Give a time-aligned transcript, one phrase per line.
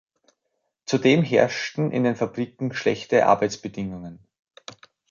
[0.87, 4.25] Zudem herrschten in den Fabriken schlechte Arbeitsbedingungen.